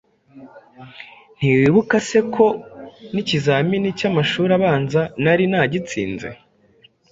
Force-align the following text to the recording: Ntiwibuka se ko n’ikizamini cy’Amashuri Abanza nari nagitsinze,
Ntiwibuka 1.37 1.95
se 2.07 2.19
ko 2.33 2.45
n’ikizamini 3.13 3.87
cy’Amashuri 3.97 4.51
Abanza 4.57 5.01
nari 5.23 5.45
nagitsinze, 5.51 6.27